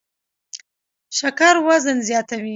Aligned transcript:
شکر 1.17 1.55
وزن 1.67 1.97
زیاتوي 2.07 2.49